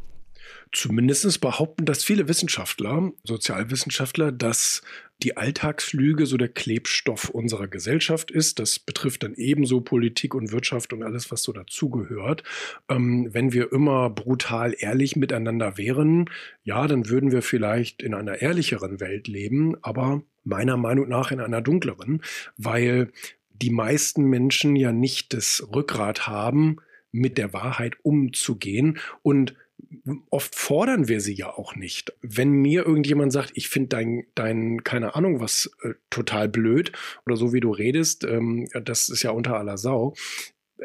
Zumindest 0.73 1.41
behaupten 1.41 1.85
das 1.85 2.03
viele 2.05 2.29
Wissenschaftler, 2.29 3.13
Sozialwissenschaftler, 3.25 4.33
dass 4.33 4.83
die 5.23 5.37
Alltagslüge 5.37 6.27
so 6.27 6.37
der 6.37 6.49
Klebstoff 6.49 7.29
unserer 7.29 7.69
Gesellschaft 7.69 8.31
ist. 8.31 8.59
Das 8.59 8.79
betrifft 8.79 9.23
dann 9.23 9.35
ebenso 9.35 9.81
Politik 9.81 10.35
und 10.35 10.51
Wirtschaft 10.51 10.93
und 10.93 11.03
alles, 11.03 11.31
was 11.31 11.43
so 11.43 11.53
dazugehört. 11.53 12.43
Ähm, 12.89 13.29
wenn 13.33 13.53
wir 13.53 13.73
immer 13.73 14.11
brutal 14.11 14.75
ehrlich 14.77 15.15
miteinander 15.17 15.79
wären, 15.79 16.29
ja, 16.65 16.87
dann 16.87 17.09
würden 17.09 17.31
wir 17.31 17.43
vielleicht 17.43 18.03
in 18.03 18.15
einer 18.15 18.43
ehrlicheren 18.43 19.01
Welt 19.01 19.29
leben, 19.29 19.77
aber 19.83 20.23
meiner 20.45 20.77
Meinung 20.77 21.09
nach 21.09 21.31
in 21.31 21.41
einer 21.41 21.61
dunkleren, 21.61 22.23
weil 22.57 23.13
die 23.51 23.71
meisten 23.71 24.25
Menschen 24.25 24.75
ja 24.75 24.91
nicht 24.93 25.35
das 25.35 25.69
Rückgrat 25.73 26.27
haben, 26.27 26.79
mit 27.13 27.39
der 27.39 27.53
Wahrheit 27.53 27.97
umzugehen 28.03 28.99
und 29.23 29.55
oft 30.31 30.55
fordern 30.55 31.09
wir 31.09 31.21
sie 31.21 31.35
ja 31.35 31.49
auch 31.49 31.77
nicht. 31.77 32.13
Wenn 32.23 32.51
mir 32.51 32.87
irgendjemand 32.87 33.33
sagt, 33.33 33.53
ich 33.55 33.69
finde 33.69 33.89
dein, 33.89 34.25
dein, 34.35 34.83
keine 34.85 35.15
Ahnung, 35.15 35.41
was 35.41 35.71
äh, 35.83 35.95
total 36.11 36.49
blöd 36.49 36.93
oder 37.27 37.37
so 37.37 37.53
wie 37.53 37.61
du 37.61 37.71
redest, 37.71 38.25
ähm, 38.25 38.69
das 38.85 39.09
ist 39.09 39.23
ja 39.23 39.31
unter 39.31 39.57
aller 39.57 39.79
Sau, 39.79 40.15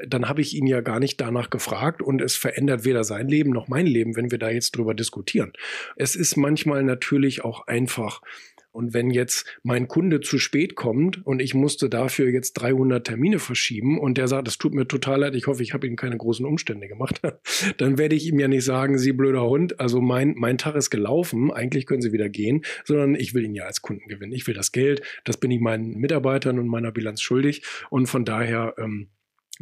dann 0.06 0.30
habe 0.30 0.42
ich 0.42 0.54
ihn 0.54 0.68
ja 0.68 0.82
gar 0.82 1.00
nicht 1.00 1.20
danach 1.20 1.50
gefragt 1.50 2.02
und 2.02 2.22
es 2.22 2.36
verändert 2.36 2.86
weder 2.86 3.04
sein 3.04 3.28
Leben 3.28 3.52
noch 3.52 3.68
mein 3.68 3.88
Leben, 3.88 4.16
wenn 4.16 4.32
wir 4.32 4.38
da 4.38 4.50
jetzt 4.50 4.76
drüber 4.76 4.94
diskutieren. 4.94 5.54
Es 5.96 6.16
ist 6.16 6.38
manchmal 6.38 6.84
natürlich 6.84 7.44
auch 7.44 7.66
einfach 7.68 8.22
und 8.78 8.94
wenn 8.94 9.10
jetzt 9.10 9.58
mein 9.64 9.88
Kunde 9.88 10.22
zu 10.22 10.38
spät 10.38 10.76
kommt 10.76 11.26
und 11.26 11.42
ich 11.42 11.56
musste 11.56 11.90
dafür 11.90 12.30
jetzt 12.30 12.54
300 12.54 13.08
Termine 13.08 13.40
verschieben 13.40 14.00
und 14.00 14.20
der 14.20 14.28
sagt, 14.28 14.48
es 14.48 14.60
tut 14.60 14.76
mir 14.76 14.88
total 14.88 15.22
leid, 15.22 15.34
ich 15.34 15.48
hoffe, 15.48 15.64
ich 15.64 15.74
habe 15.74 15.88
Ihnen 15.88 15.96
keine 15.96 16.16
großen 16.16 16.46
Umstände 16.46 16.88
gemacht, 16.88 17.20
dann 17.78 17.98
werde 17.98 18.16
ich 18.16 18.28
ihm 18.28 18.40
ja 18.40 18.48
nicht 18.48 18.64
sagen, 18.64 19.00
Sie 19.00 19.14
blöder 19.14 19.48
Hund, 19.48 19.80
also 19.80 20.00
mein, 20.00 20.36
mein 20.38 20.60
Tag 20.60 20.76
ist 20.76 20.92
gelaufen, 20.92 21.52
eigentlich 21.52 21.88
können 21.88 22.04
Sie 22.04 22.12
wieder 22.12 22.30
gehen, 22.30 22.64
sondern 22.86 23.16
ich 23.16 23.34
will 23.34 23.46
ihn 23.46 23.56
ja 23.56 23.64
als 23.64 23.82
Kunden 23.82 24.08
gewinnen. 24.08 24.32
Ich 24.32 24.46
will 24.46 24.54
das 24.54 24.72
Geld, 24.72 25.02
das 25.24 25.38
bin 25.38 25.50
ich 25.50 25.60
meinen 25.60 25.98
Mitarbeitern 25.98 26.60
und 26.60 26.68
meiner 26.68 26.92
Bilanz 26.92 27.20
schuldig 27.20 27.64
und 27.90 28.06
von 28.06 28.26
daher 28.26 28.76
ähm, 28.78 29.08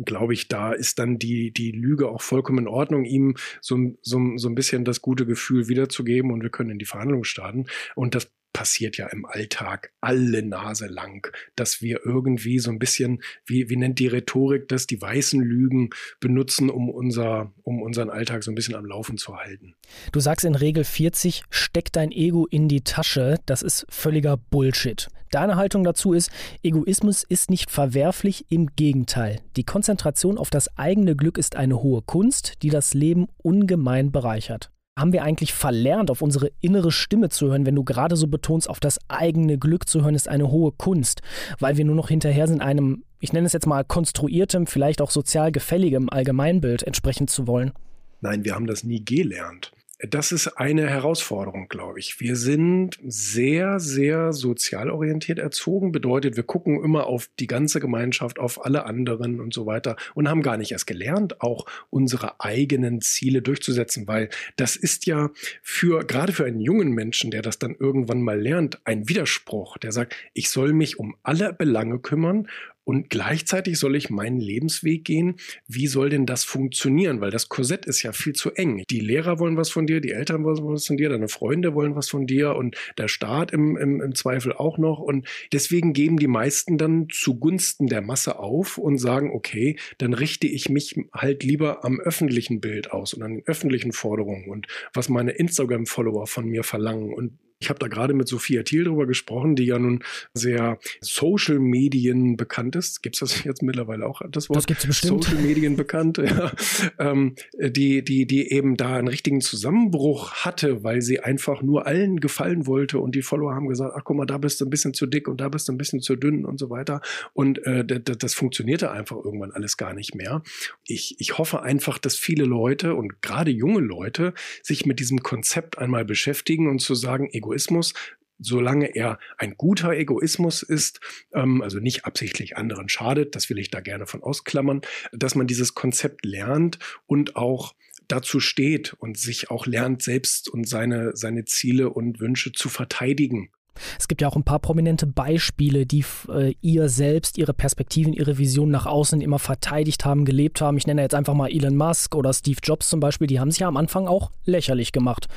glaube 0.04 0.34
ich, 0.34 0.50
da 0.50 0.74
ist 0.74 1.00
dann 1.00 1.20
die, 1.20 1.52
die 1.52 1.72
Lüge 1.72 2.10
auch 2.10 2.22
vollkommen 2.22 2.60
in 2.60 2.68
Ordnung, 2.68 3.06
ihm 3.06 3.36
so, 3.62 3.78
so, 4.02 4.20
so 4.36 4.50
ein 4.50 4.56
bisschen 4.56 4.84
das 4.84 5.02
gute 5.02 5.26
Gefühl 5.26 5.70
wiederzugeben 5.70 6.32
und 6.32 6.42
wir 6.42 6.50
können 6.50 6.72
in 6.72 6.80
die 6.80 6.86
Verhandlung 6.86 7.24
starten. 7.24 7.68
Und 7.96 8.14
das 8.14 8.30
passiert 8.56 8.96
ja 8.96 9.08
im 9.08 9.26
Alltag 9.26 9.92
alle 10.00 10.42
Nase 10.42 10.88
lang, 10.88 11.30
dass 11.58 11.82
wir 11.82 12.00
irgendwie 12.06 12.60
so 12.60 12.72
ein 12.72 12.80
bisschen, 12.80 13.22
wie, 13.46 13.70
wie 13.70 13.76
nennt 13.76 14.00
die 14.00 14.08
Rhetorik 14.08 14.70
das, 14.70 14.88
die 14.88 15.02
weißen 15.02 15.42
Lügen 15.42 15.90
benutzen, 16.22 16.70
um, 16.70 16.90
unser, 16.90 17.52
um 17.64 17.82
unseren 17.82 18.10
Alltag 18.10 18.46
so 18.46 18.52
ein 18.52 18.56
bisschen 18.56 18.76
am 18.76 18.86
Laufen 18.86 19.18
zu 19.18 19.36
halten. 19.36 19.76
Du 20.14 20.22
sagst 20.22 20.46
in 20.46 20.56
Regel 20.56 20.86
40, 20.86 21.44
steck 21.50 21.92
dein 21.92 22.14
Ego 22.14 22.46
in 22.46 22.70
die 22.70 22.82
Tasche. 22.82 23.42
Das 23.46 23.62
ist 23.62 23.86
völliger 23.90 24.38
Bullshit. 24.38 25.10
Deine 25.32 25.58
Haltung 25.58 25.84
dazu 25.84 26.14
ist, 26.14 26.32
Egoismus 26.64 27.24
ist 27.24 27.50
nicht 27.50 27.70
verwerflich, 27.70 28.46
im 28.48 28.68
Gegenteil. 28.78 29.42
Die 29.58 29.66
Konzentration 29.66 30.38
auf 30.38 30.50
das 30.50 30.78
eigene 30.78 31.18
Glück 31.18 31.38
ist 31.38 31.58
eine 31.58 31.84
hohe 31.84 32.02
Kunst, 32.02 32.54
die 32.62 32.70
das 32.70 32.94
Leben 32.94 33.28
ungemein 33.44 34.14
bereichert 34.14 34.72
haben 34.98 35.12
wir 35.12 35.24
eigentlich 35.24 35.54
verlernt, 35.54 36.10
auf 36.10 36.22
unsere 36.22 36.52
innere 36.62 36.92
Stimme 36.92 37.30
zu 37.30 37.48
hören, 37.48 37.66
wenn 37.66 37.76
du 37.76 37.84
gerade 37.84 38.16
so 38.16 38.28
betonst, 38.28 38.70
auf 38.70 38.80
das 38.80 38.98
eigene 39.10 39.58
Glück 39.58 39.90
zu 39.90 40.04
hören, 40.04 40.16
ist 40.16 40.30
eine 40.30 40.50
hohe 40.50 40.72
Kunst, 40.72 41.22
weil 41.60 41.76
wir 41.76 41.84
nur 41.84 41.96
noch 41.96 42.08
hinterher 42.08 42.48
sind, 42.48 42.62
einem, 42.62 43.04
ich 43.20 43.34
nenne 43.34 43.46
es 43.46 43.54
jetzt 43.54 43.68
mal 43.68 43.84
konstruiertem, 43.84 44.68
vielleicht 44.68 45.02
auch 45.02 45.12
sozial 45.12 45.52
gefälligem 45.52 46.10
Allgemeinbild 46.10 46.84
entsprechen 46.84 47.28
zu 47.28 47.46
wollen? 47.46 47.74
Nein, 48.22 48.46
wir 48.46 48.56
haben 48.56 48.68
das 48.68 48.86
nie 48.86 49.04
gelernt 49.04 49.75
das 50.00 50.32
ist 50.32 50.48
eine 50.58 50.90
Herausforderung, 50.90 51.70
glaube 51.70 52.00
ich. 52.00 52.20
Wir 52.20 52.36
sind 52.36 53.00
sehr, 53.08 53.80
sehr 53.80 54.34
sozial 54.34 54.90
orientiert 54.90 55.40
erzogen. 55.40 55.94
Bedeutet, 55.94 56.36
wir 56.36 56.44
gucken 56.44 56.84
immer 56.84 57.08
auf 57.08 57.30
die 57.40 57.48
ganze 57.48 57.80
Gemeinschaft, 57.80 58.38
auf 58.38 58.66
alle 58.66 58.86
anderen 58.86 59.40
und 59.40 59.54
so 59.54 59.66
weiter 59.66 59.96
und 60.14 60.28
haben 60.30 60.42
gar 60.42 60.58
nicht 60.58 60.74
erst 60.74 60.88
gelernt, 60.88 61.42
auch 61.42 61.66
unsere 61.90 62.42
eigenen 62.42 63.00
Ziele 63.00 63.42
durchzusetzen, 63.42 64.08
weil 64.08 64.30
das 64.58 64.76
ist 64.76 65.06
ja 65.06 65.30
für, 65.62 66.04
gerade 66.06 66.34
für 66.34 66.46
einen 66.46 66.60
jungen 66.60 66.92
Menschen, 66.92 67.32
der 67.32 67.42
das 67.42 67.58
dann 67.58 67.76
irgendwann 67.80 68.22
mal 68.22 68.40
lernt, 68.40 68.80
ein 68.84 69.08
Widerspruch, 69.08 69.78
der 69.78 69.94
sagt, 69.94 70.16
ich 70.34 70.50
soll 70.50 70.74
mich 70.74 71.00
um 71.00 71.16
alle 71.24 71.54
Belange 71.54 72.00
kümmern 72.00 72.48
Und 72.86 73.10
gleichzeitig 73.10 73.78
soll 73.80 73.96
ich 73.96 74.10
meinen 74.10 74.40
Lebensweg 74.40 75.04
gehen. 75.04 75.36
Wie 75.68 75.88
soll 75.88 76.10
denn 76.10 76.26
das 76.26 76.44
funktionieren? 76.44 77.20
Weil 77.20 77.32
das 77.32 77.50
Korsett 77.50 77.86
ist 77.86 78.04
ja 78.04 78.14
viel 78.14 78.34
zu 78.34 78.52
eng. 78.52 78.84
Die 78.90 79.00
Lehrer 79.00 79.40
wollen 79.40 79.58
was 79.58 79.72
von 79.72 79.88
dir, 79.88 80.00
die 80.00 80.12
Eltern 80.12 80.44
wollen 80.44 80.64
was 80.64 80.86
von 80.86 80.96
dir, 80.96 81.10
deine 81.10 81.28
Freunde 81.28 81.74
wollen 81.74 81.96
was 81.96 82.10
von 82.10 82.28
dir 82.28 82.56
und 82.56 82.78
der 82.98 83.08
Staat 83.08 83.52
im, 83.52 83.76
im, 83.76 84.02
im 84.02 84.16
Zweifel 84.16 84.54
auch 84.54 84.78
noch. 84.78 85.00
Und 85.00 85.28
deswegen 85.52 85.94
geben 85.94 86.18
die 86.18 86.28
meisten 86.28 86.78
dann 86.78 87.08
zugunsten 87.10 87.88
der 87.88 88.02
Masse 88.02 88.40
auf 88.40 88.78
und 88.78 89.00
sagen, 89.00 89.32
okay, 89.34 89.78
dann 89.98 90.14
richte 90.14 90.48
ich 90.48 90.70
mich 90.70 90.96
halt 91.12 91.44
lieber 91.44 91.84
am 91.84 92.00
öffentlichen 92.00 92.62
Bild 92.62 92.92
aus 92.92 93.14
und 93.14 93.24
an 93.24 93.36
den 93.36 93.48
öffentlichen 93.48 93.92
Forderungen 93.92 94.48
und 94.50 94.68
was 94.94 95.10
meine 95.10 95.32
Instagram-Follower 95.32 96.28
von 96.28 96.46
mir 96.46 96.64
verlangen 96.64 97.14
und 97.14 97.40
ich 97.66 97.70
habe 97.70 97.80
da 97.80 97.88
gerade 97.88 98.14
mit 98.14 98.28
Sophia 98.28 98.62
Thiel 98.62 98.84
drüber 98.84 99.08
gesprochen, 99.08 99.56
die 99.56 99.66
ja 99.66 99.80
nun 99.80 100.04
sehr 100.36 100.78
Social 101.02 101.58
Medien 101.58 102.38
bekannt 102.38 102.76
ist. 102.76 103.02
Gibt 103.02 103.16
es 103.16 103.20
das 103.22 103.44
jetzt 103.44 103.64
mittlerweile 103.64 104.06
auch, 104.06 104.22
das 104.30 104.50
Wort? 104.50 104.58
Das 104.58 104.68
gibt's 104.68 104.86
bestimmt. 104.86 105.24
Social 105.24 105.42
Medien 105.42 105.76
bekannt, 105.76 106.18
ja. 106.24 106.52
Ähm, 107.00 107.34
die, 107.58 108.04
die, 108.04 108.28
die 108.28 108.52
eben 108.52 108.78
da 108.78 108.98
einen 108.98 109.08
richtigen 109.08 109.42
Zusammenbruch 109.42 110.46
hatte, 110.46 110.84
weil 110.84 111.02
sie 111.02 111.22
einfach 111.22 111.64
nur 111.64 111.88
allen 111.88 112.20
gefallen 112.20 112.68
wollte 112.68 113.00
und 113.00 113.16
die 113.16 113.24
Follower 113.24 113.56
haben 113.56 113.68
gesagt, 113.68 113.94
ach 113.98 114.04
guck 114.04 114.16
mal, 114.16 114.28
da 114.28 114.38
bist 114.38 114.62
du 114.62 114.66
ein 114.66 114.70
bisschen 114.70 114.94
zu 114.94 115.08
dick 115.08 115.28
und 115.28 115.42
da 115.42 115.50
bist 115.50 115.68
du 115.68 115.74
ein 115.74 115.80
bisschen 115.80 116.02
zu 116.02 116.16
dünn 116.16 116.46
und 116.46 116.60
so 116.60 116.70
weiter. 116.70 117.02
Und 117.34 117.66
äh, 117.66 117.84
das, 117.84 118.36
funktionierte 118.36 118.92
einfach 118.92 119.16
irgendwann 119.16 119.52
alles 119.52 119.78
gar 119.78 119.94
nicht 119.94 120.14
mehr. 120.14 120.44
Ich, 120.86 121.16
ich 121.20 121.38
hoffe 121.40 121.64
einfach, 121.64 121.98
dass 121.98 122.16
viele 122.16 122.44
Leute 122.44 122.94
und 122.94 123.22
gerade 123.22 123.50
junge 123.50 123.80
Leute 123.80 124.34
sich 124.62 124.86
mit 124.86 125.00
diesem 125.00 125.24
Konzept 125.24 125.80
einmal 125.80 126.06
beschäftigen 126.06 126.70
und 126.70 126.80
zu 126.80 126.94
sagen, 126.94 127.30
Egoismus, 127.56 127.94
solange 128.38 128.96
er 128.96 129.18
ein 129.38 129.56
guter 129.56 129.94
Egoismus 129.94 130.62
ist, 130.62 131.00
ähm, 131.34 131.62
also 131.62 131.80
nicht 131.80 132.04
absichtlich 132.04 132.58
anderen 132.58 132.90
schadet, 132.90 133.34
das 133.34 133.50
will 133.50 133.58
ich 133.58 133.72
da 133.72 133.80
gerne 133.80 134.08
von 134.08 134.22
ausklammern, 134.22 134.82
dass 135.14 135.36
man 135.36 135.48
dieses 135.48 135.74
Konzept 135.74 136.26
lernt 136.26 136.80
und 137.08 137.38
auch 137.38 137.74
dazu 138.10 138.42
steht 138.42 138.94
und 138.94 139.18
sich 139.18 139.50
auch 139.50 139.66
lernt, 139.66 140.04
selbst 140.04 140.50
und 140.50 140.68
seine, 140.68 141.16
seine 141.16 141.46
Ziele 141.46 141.90
und 141.90 142.20
Wünsche 142.20 142.52
zu 142.52 142.68
verteidigen. 142.68 143.52
Es 144.00 144.08
gibt 144.08 144.22
ja 144.22 144.28
auch 144.28 144.36
ein 144.36 144.44
paar 144.44 144.60
prominente 144.60 145.08
Beispiele, 145.08 145.86
die 145.86 146.06
äh, 146.30 146.56
ihr 146.62 146.90
selbst, 146.90 147.38
ihre 147.38 147.54
Perspektiven, 147.54 148.14
ihre 148.14 148.38
Vision 148.38 148.70
nach 148.70 148.86
außen 148.86 149.22
immer 149.22 149.40
verteidigt 149.40 150.06
haben, 150.06 150.26
gelebt 150.26 150.62
haben. 150.62 150.78
Ich 150.78 150.88
nenne 150.88 151.02
jetzt 151.02 151.16
einfach 151.16 151.34
mal 151.34 151.52
Elon 151.52 151.76
Musk 151.76 152.16
oder 152.16 152.34
Steve 152.34 152.60
Jobs 152.64 152.90
zum 152.90 153.00
Beispiel. 153.00 153.28
Die 153.28 153.40
haben 153.40 153.52
sich 153.52 153.62
ja 153.62 153.68
am 153.68 153.78
Anfang 153.78 154.08
auch 154.08 154.32
lächerlich 154.46 154.92
gemacht. 154.92 155.28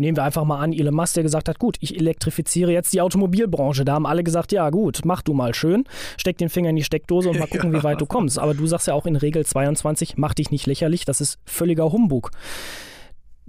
Nehmen 0.00 0.16
wir 0.16 0.24
einfach 0.24 0.44
mal 0.44 0.60
an, 0.60 0.72
Elon 0.72 0.94
Musk, 0.94 1.14
der 1.14 1.24
gesagt 1.24 1.48
hat, 1.50 1.58
gut, 1.58 1.76
ich 1.80 1.94
elektrifiziere 1.94 2.72
jetzt 2.72 2.94
die 2.94 3.02
Automobilbranche. 3.02 3.84
Da 3.84 3.92
haben 3.92 4.06
alle 4.06 4.24
gesagt, 4.24 4.50
ja 4.50 4.70
gut, 4.70 5.00
mach 5.04 5.20
du 5.20 5.34
mal 5.34 5.54
schön, 5.54 5.84
steck 6.16 6.38
den 6.38 6.48
Finger 6.48 6.70
in 6.70 6.76
die 6.76 6.84
Steckdose 6.84 7.28
und 7.28 7.38
mal 7.38 7.46
gucken, 7.50 7.72
ja. 7.72 7.78
wie 7.78 7.82
weit 7.84 8.00
du 8.00 8.06
kommst. 8.06 8.38
Aber 8.38 8.54
du 8.54 8.66
sagst 8.66 8.86
ja 8.86 8.94
auch 8.94 9.04
in 9.04 9.16
Regel 9.16 9.44
22, 9.44 10.16
mach 10.16 10.32
dich 10.32 10.50
nicht 10.50 10.66
lächerlich, 10.66 11.04
das 11.04 11.20
ist 11.20 11.38
völliger 11.44 11.92
Humbug 11.92 12.30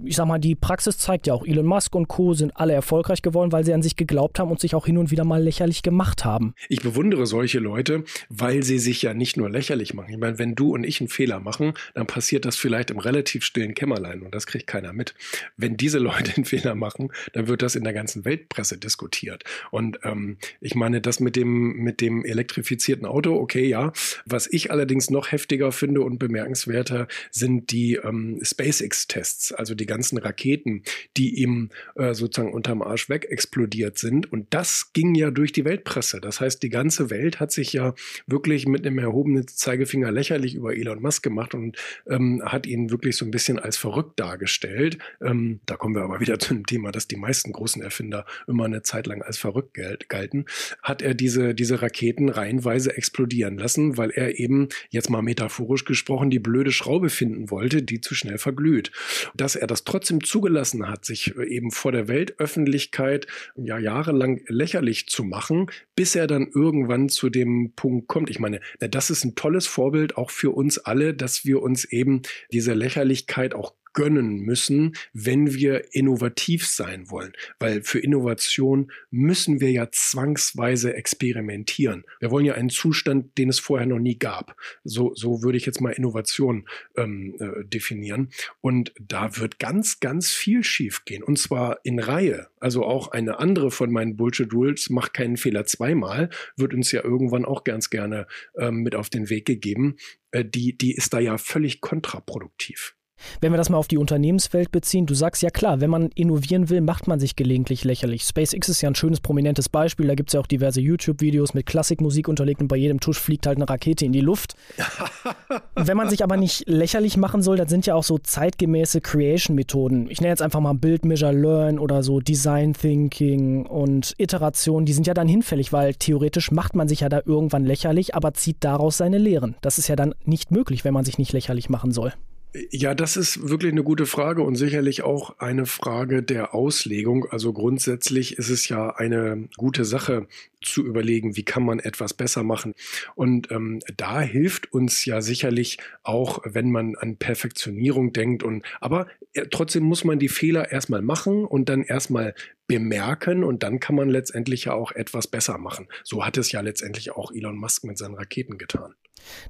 ich 0.04 0.16
sag 0.16 0.26
mal, 0.26 0.38
die 0.38 0.54
Praxis 0.54 0.98
zeigt 0.98 1.26
ja 1.26 1.34
auch, 1.34 1.46
Elon 1.46 1.66
Musk 1.66 1.94
und 1.94 2.08
Co. 2.08 2.34
sind 2.34 2.56
alle 2.56 2.72
erfolgreich 2.72 3.22
geworden, 3.22 3.52
weil 3.52 3.64
sie 3.64 3.72
an 3.72 3.82
sich 3.82 3.96
geglaubt 3.96 4.38
haben 4.38 4.50
und 4.50 4.60
sich 4.60 4.74
auch 4.74 4.86
hin 4.86 4.98
und 4.98 5.10
wieder 5.10 5.24
mal 5.24 5.42
lächerlich 5.42 5.82
gemacht 5.82 6.24
haben. 6.24 6.54
Ich 6.68 6.82
bewundere 6.82 7.26
solche 7.26 7.58
Leute, 7.58 8.04
weil 8.28 8.62
sie 8.62 8.78
sich 8.78 9.02
ja 9.02 9.14
nicht 9.14 9.36
nur 9.36 9.50
lächerlich 9.50 9.94
machen. 9.94 10.12
Ich 10.12 10.18
meine, 10.18 10.38
wenn 10.38 10.54
du 10.54 10.72
und 10.72 10.84
ich 10.84 11.00
einen 11.00 11.08
Fehler 11.08 11.40
machen, 11.40 11.74
dann 11.94 12.06
passiert 12.06 12.44
das 12.44 12.56
vielleicht 12.56 12.90
im 12.90 12.98
relativ 12.98 13.44
stillen 13.44 13.74
Kämmerlein 13.74 14.22
und 14.22 14.34
das 14.34 14.46
kriegt 14.46 14.66
keiner 14.66 14.92
mit. 14.92 15.14
Wenn 15.56 15.76
diese 15.76 15.98
Leute 15.98 16.32
einen 16.36 16.44
Fehler 16.44 16.74
machen, 16.74 17.12
dann 17.32 17.48
wird 17.48 17.62
das 17.62 17.74
in 17.74 17.84
der 17.84 17.92
ganzen 17.92 18.24
Weltpresse 18.24 18.78
diskutiert. 18.78 19.44
Und 19.70 20.00
ähm, 20.04 20.38
ich 20.60 20.74
meine, 20.74 21.00
das 21.00 21.20
mit 21.20 21.36
dem, 21.36 21.76
mit 21.76 22.00
dem 22.00 22.24
elektrifizierten 22.24 23.06
Auto, 23.06 23.34
okay, 23.34 23.66
ja. 23.66 23.92
Was 24.26 24.46
ich 24.50 24.70
allerdings 24.70 25.10
noch 25.10 25.32
heftiger 25.32 25.72
finde 25.72 26.02
und 26.02 26.18
bemerkenswerter, 26.18 27.08
sind 27.30 27.70
die 27.70 27.94
ähm, 27.94 28.40
SpaceX-Tests, 28.42 29.52
also 29.52 29.74
die 29.74 29.86
ganzen 29.92 30.16
Raketen, 30.16 30.84
die 31.18 31.42
ihm 31.42 31.68
äh, 31.96 32.14
sozusagen 32.14 32.54
unterm 32.54 32.80
Arsch 32.80 33.10
weg 33.10 33.26
explodiert 33.28 33.98
sind. 33.98 34.32
Und 34.32 34.46
das 34.54 34.94
ging 34.94 35.14
ja 35.14 35.30
durch 35.30 35.52
die 35.52 35.66
Weltpresse. 35.66 36.18
Das 36.18 36.40
heißt, 36.40 36.62
die 36.62 36.70
ganze 36.70 37.10
Welt 37.10 37.40
hat 37.40 37.52
sich 37.52 37.74
ja 37.74 37.94
wirklich 38.26 38.66
mit 38.66 38.86
einem 38.86 38.98
erhobenen 38.98 39.46
Zeigefinger 39.46 40.10
lächerlich 40.10 40.54
über 40.54 40.74
Elon 40.74 41.02
Musk 41.02 41.22
gemacht 41.22 41.54
und 41.54 41.76
ähm, 42.08 42.42
hat 42.42 42.66
ihn 42.66 42.90
wirklich 42.90 43.16
so 43.16 43.26
ein 43.26 43.30
bisschen 43.30 43.58
als 43.58 43.76
verrückt 43.76 44.18
dargestellt. 44.18 44.96
Ähm, 45.20 45.60
da 45.66 45.76
kommen 45.76 45.94
wir 45.94 46.02
aber 46.02 46.20
wieder 46.20 46.38
zu 46.38 46.54
dem 46.54 46.64
Thema, 46.64 46.90
dass 46.90 47.06
die 47.06 47.16
meisten 47.16 47.52
großen 47.52 47.82
Erfinder 47.82 48.24
immer 48.46 48.64
eine 48.64 48.82
Zeit 48.82 49.06
lang 49.06 49.20
als 49.20 49.36
verrückt 49.36 49.76
galten. 50.08 50.46
Hat 50.82 51.02
er 51.02 51.12
diese, 51.12 51.54
diese 51.54 51.82
Raketen 51.82 52.30
reihenweise 52.30 52.96
explodieren 52.96 53.58
lassen, 53.58 53.98
weil 53.98 54.10
er 54.10 54.38
eben, 54.38 54.68
jetzt 54.88 55.10
mal 55.10 55.22
metaphorisch 55.22 55.84
gesprochen, 55.84 56.30
die 56.30 56.38
blöde 56.38 56.72
Schraube 56.72 57.10
finden 57.10 57.50
wollte, 57.50 57.82
die 57.82 58.00
zu 58.00 58.14
schnell 58.14 58.38
verglüht. 58.38 58.90
Dass 59.34 59.56
er 59.56 59.66
das 59.66 59.81
trotzdem 59.84 60.22
zugelassen 60.22 60.88
hat, 60.88 61.04
sich 61.04 61.36
äh, 61.36 61.44
eben 61.44 61.70
vor 61.70 61.92
der 61.92 62.08
Weltöffentlichkeit 62.08 63.26
ja 63.56 63.78
jahrelang 63.78 64.40
lächerlich 64.48 65.08
zu 65.08 65.24
machen, 65.24 65.66
bis 65.94 66.14
er 66.14 66.26
dann 66.26 66.48
irgendwann 66.54 67.08
zu 67.08 67.30
dem 67.30 67.72
Punkt 67.74 68.08
kommt. 68.08 68.30
Ich 68.30 68.38
meine, 68.38 68.60
das 68.78 69.10
ist 69.10 69.24
ein 69.24 69.34
tolles 69.34 69.66
Vorbild 69.66 70.16
auch 70.16 70.30
für 70.30 70.50
uns 70.50 70.78
alle, 70.78 71.14
dass 71.14 71.44
wir 71.44 71.62
uns 71.62 71.84
eben 71.84 72.22
diese 72.52 72.74
Lächerlichkeit 72.74 73.54
auch 73.54 73.74
gönnen 73.92 74.40
müssen, 74.40 74.94
wenn 75.12 75.54
wir 75.54 75.94
innovativ 75.94 76.66
sein 76.66 77.10
wollen. 77.10 77.32
Weil 77.58 77.82
für 77.82 77.98
Innovation 77.98 78.90
müssen 79.10 79.60
wir 79.60 79.70
ja 79.70 79.88
zwangsweise 79.90 80.94
experimentieren. 80.94 82.04
Wir 82.20 82.30
wollen 82.30 82.46
ja 82.46 82.54
einen 82.54 82.70
Zustand, 82.70 83.36
den 83.38 83.48
es 83.48 83.58
vorher 83.58 83.86
noch 83.86 83.98
nie 83.98 84.18
gab. 84.18 84.56
So, 84.84 85.14
so 85.14 85.42
würde 85.42 85.58
ich 85.58 85.66
jetzt 85.66 85.80
mal 85.80 85.90
Innovation 85.90 86.68
ähm, 86.96 87.36
äh, 87.38 87.64
definieren. 87.64 88.30
Und 88.60 88.92
da 89.00 89.36
wird 89.36 89.58
ganz, 89.58 90.00
ganz 90.00 90.30
viel 90.30 90.64
schiefgehen. 90.64 91.22
Und 91.22 91.38
zwar 91.38 91.80
in 91.84 91.98
Reihe. 91.98 92.48
Also 92.60 92.84
auch 92.84 93.08
eine 93.08 93.38
andere 93.38 93.70
von 93.70 93.90
meinen 93.90 94.16
Bullshit-Rules, 94.16 94.90
macht 94.90 95.14
keinen 95.14 95.36
Fehler 95.36 95.64
zweimal, 95.64 96.30
wird 96.56 96.74
uns 96.74 96.92
ja 96.92 97.02
irgendwann 97.04 97.44
auch 97.44 97.64
ganz 97.64 97.90
gerne 97.90 98.26
ähm, 98.56 98.76
mit 98.76 98.94
auf 98.94 99.10
den 99.10 99.30
Weg 99.30 99.46
gegeben. 99.46 99.96
Äh, 100.30 100.44
die, 100.44 100.76
die 100.76 100.94
ist 100.94 101.12
da 101.12 101.18
ja 101.18 101.38
völlig 101.38 101.80
kontraproduktiv. 101.80 102.94
Wenn 103.40 103.52
wir 103.52 103.56
das 103.56 103.70
mal 103.70 103.78
auf 103.78 103.88
die 103.88 103.98
Unternehmenswelt 103.98 104.72
beziehen, 104.72 105.06
du 105.06 105.14
sagst 105.14 105.42
ja 105.42 105.50
klar, 105.50 105.80
wenn 105.80 105.90
man 105.90 106.10
innovieren 106.14 106.70
will, 106.70 106.80
macht 106.80 107.06
man 107.08 107.20
sich 107.20 107.36
gelegentlich 107.36 107.84
lächerlich. 107.84 108.22
SpaceX 108.22 108.68
ist 108.68 108.80
ja 108.82 108.88
ein 108.88 108.94
schönes, 108.94 109.20
prominentes 109.20 109.68
Beispiel. 109.68 110.06
Da 110.06 110.14
gibt 110.14 110.30
es 110.30 110.34
ja 110.34 110.40
auch 110.40 110.46
diverse 110.46 110.80
YouTube-Videos 110.80 111.54
mit 111.54 111.66
Klassikmusik 111.66 112.28
unterlegt 112.28 112.60
und 112.60 112.68
bei 112.68 112.76
jedem 112.76 113.00
Tusch 113.00 113.18
fliegt 113.18 113.46
halt 113.46 113.58
eine 113.58 113.68
Rakete 113.68 114.04
in 114.04 114.12
die 114.12 114.20
Luft. 114.20 114.54
wenn 115.74 115.96
man 115.96 116.10
sich 116.10 116.22
aber 116.22 116.36
nicht 116.36 116.68
lächerlich 116.68 117.16
machen 117.16 117.42
soll, 117.42 117.56
dann 117.56 117.68
sind 117.68 117.86
ja 117.86 117.94
auch 117.94 118.04
so 118.04 118.18
zeitgemäße 118.18 119.00
Creation-Methoden. 119.00 120.10
Ich 120.10 120.20
nenne 120.20 120.30
jetzt 120.30 120.42
einfach 120.42 120.60
mal 120.60 120.74
Build, 120.74 121.04
Measure, 121.04 121.32
Learn 121.32 121.78
oder 121.78 122.02
so 122.02 122.20
Design 122.20 122.74
Thinking 122.74 123.66
und 123.66 124.14
Iteration. 124.18 124.84
Die 124.84 124.92
sind 124.92 125.06
ja 125.06 125.14
dann 125.14 125.28
hinfällig, 125.28 125.72
weil 125.72 125.94
theoretisch 125.94 126.50
macht 126.50 126.74
man 126.74 126.88
sich 126.88 127.00
ja 127.00 127.08
da 127.08 127.20
irgendwann 127.24 127.64
lächerlich, 127.64 128.14
aber 128.14 128.34
zieht 128.34 128.58
daraus 128.60 128.96
seine 128.96 129.18
Lehren. 129.18 129.56
Das 129.60 129.78
ist 129.78 129.88
ja 129.88 129.96
dann 129.96 130.14
nicht 130.24 130.50
möglich, 130.50 130.84
wenn 130.84 130.94
man 130.94 131.04
sich 131.04 131.18
nicht 131.18 131.32
lächerlich 131.32 131.68
machen 131.68 131.92
soll. 131.92 132.12
Ja, 132.54 132.94
das 132.94 133.16
ist 133.16 133.48
wirklich 133.48 133.72
eine 133.72 133.82
gute 133.82 134.04
Frage 134.04 134.42
und 134.42 134.56
sicherlich 134.56 135.02
auch 135.02 135.38
eine 135.38 135.64
Frage 135.64 136.22
der 136.22 136.54
Auslegung. 136.54 137.24
Also 137.30 137.54
grundsätzlich 137.54 138.36
ist 138.36 138.50
es 138.50 138.68
ja 138.68 138.90
eine 138.90 139.48
gute 139.56 139.86
Sache 139.86 140.26
zu 140.60 140.84
überlegen, 140.84 141.34
wie 141.34 141.44
kann 141.44 141.64
man 141.64 141.78
etwas 141.78 142.12
besser 142.12 142.42
machen. 142.42 142.74
Und 143.14 143.50
ähm, 143.50 143.80
da 143.96 144.20
hilft 144.20 144.70
uns 144.70 145.06
ja 145.06 145.22
sicherlich 145.22 145.78
auch, 146.02 146.42
wenn 146.44 146.70
man 146.70 146.94
an 146.96 147.16
Perfektionierung 147.16 148.12
denkt. 148.12 148.42
Und 148.42 148.66
aber 148.82 149.06
äh, 149.32 149.46
trotzdem 149.50 149.84
muss 149.84 150.04
man 150.04 150.18
die 150.18 150.28
Fehler 150.28 150.70
erstmal 150.70 151.00
machen 151.00 151.46
und 151.46 151.70
dann 151.70 151.82
erstmal 151.82 152.34
bemerken 152.66 153.44
und 153.44 153.62
dann 153.62 153.80
kann 153.80 153.96
man 153.96 154.10
letztendlich 154.10 154.66
ja 154.66 154.74
auch 154.74 154.92
etwas 154.92 155.26
besser 155.26 155.56
machen. 155.56 155.88
So 156.04 156.26
hat 156.26 156.36
es 156.36 156.52
ja 156.52 156.60
letztendlich 156.60 157.12
auch 157.12 157.32
Elon 157.32 157.56
Musk 157.56 157.84
mit 157.84 157.96
seinen 157.96 158.14
Raketen 158.14 158.58
getan. 158.58 158.94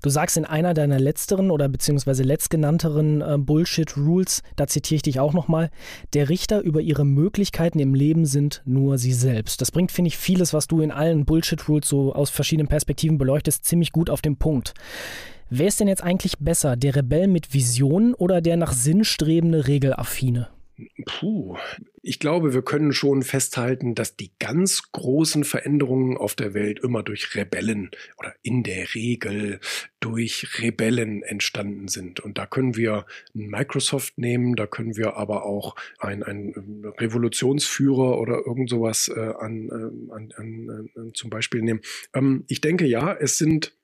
Du 0.03 0.11
sagst 0.11 0.37
in 0.37 0.45
einer 0.45 0.75
deiner 0.75 0.99
letzteren 0.99 1.51
oder 1.51 1.69
beziehungsweise 1.69 2.23
letztgenannteren 2.23 3.21
äh, 3.21 3.39
Bullshit-Rules, 3.39 4.43
da 4.57 4.67
zitiere 4.67 4.97
ich 4.97 5.03
dich 5.03 5.21
auch 5.21 5.33
nochmal, 5.33 5.71
der 6.15 6.29
Richter 6.29 6.61
über 6.61 6.81
ihre 6.81 7.05
Möglichkeiten 7.05 7.79
im 7.79 7.95
Leben 7.95 8.25
sind 8.27 8.63
nur 8.65 8.99
sie 8.99 9.13
selbst. 9.13 9.61
Das 9.61 9.71
bringt, 9.71 9.93
finde 9.93 10.09
ich, 10.09 10.17
vieles, 10.17 10.53
was 10.53 10.67
du 10.67 10.81
in 10.81 10.91
allen 10.91 11.25
Bullshit-Rules 11.25 11.89
so 11.89 12.15
aus 12.15 12.31
verschiedenen 12.31 12.69
Perspektiven 12.69 13.19
beleuchtest, 13.19 13.65
ziemlich 13.65 13.93
gut 13.93 14.11
auf 14.11 14.23
den 14.23 14.37
Punkt. 14.37 14.75
Wer 15.51 15.69
ist 15.69 15.81
denn 15.81 15.89
jetzt 15.89 16.03
eigentlich 16.03 16.39
besser, 16.39 16.77
der 16.77 16.97
Rebell 16.97 17.29
mit 17.29 17.53
Visionen 17.53 18.15
oder 18.15 18.41
der 18.41 18.57
nach 18.57 18.73
Sinn 18.73 19.05
strebende 19.05 19.69
Regelaffine? 19.69 20.49
Puh, 21.07 21.57
ich 22.03 22.19
glaube, 22.19 22.53
wir 22.53 22.63
können 22.63 22.93
schon 22.93 23.23
festhalten, 23.23 23.95
dass 23.95 24.17
die 24.17 24.33
ganz 24.39 24.91
großen 24.93 25.45
Veränderungen 25.45 26.17
auf 26.17 26.35
der 26.35 26.55
Welt 26.55 26.81
immer 26.81 27.03
durch 27.03 27.35
Rebellen 27.35 27.91
oder 28.19 28.35
in 28.43 28.63
der 28.63 28.95
Regel 28.95 29.61
durch 30.01 30.61
Rebellen 30.61 31.23
entstanden 31.23 31.89
sind. 31.89 32.21
Und 32.21 32.39
da 32.39 32.47
können 32.47 32.77
wir 32.77 33.07
Microsoft 33.35 34.19
nehmen, 34.19 34.57
da 34.57 34.67
können 34.67 34.97
wir 34.97 35.17
aber 35.17 35.45
auch 35.45 35.77
einen 35.99 36.85
Revolutionsführer 36.99 38.19
oder 38.19 38.47
irgend 38.47 38.71
sowas 38.71 39.09
äh, 39.09 39.21
an, 39.21 39.69
äh, 39.69 40.13
an, 40.13 40.33
an, 40.37 40.91
an, 40.97 41.13
zum 41.15 41.31
Beispiel 41.31 41.63
nehmen. 41.63 41.81
Ähm, 42.15 42.45
ich 42.49 42.61
denke 42.61 42.87
ja, 42.87 43.13
es 43.13 43.39
sind 43.39 43.77